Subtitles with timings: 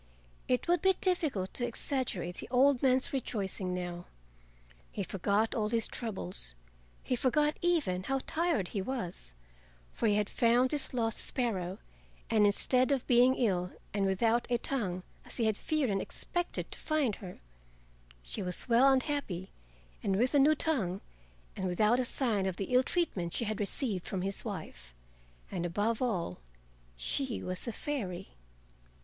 [0.47, 4.05] It would be difficult to exaggerate the old man's rejoicing now.
[4.91, 6.55] He forgot all his troubles,
[7.03, 9.35] he forgot even how tired he was,
[9.93, 11.77] for he had found his lost sparrow,
[12.31, 16.71] and instead of being ill and without a tongue as he had feared and expected
[16.71, 17.39] to find her,
[18.23, 19.51] she was well and happy
[20.01, 21.01] and with a new tongue,
[21.55, 24.95] and without a sign of the ill treatment she had received from his wife.
[25.51, 26.39] And above all
[26.95, 28.29] she was a fairy.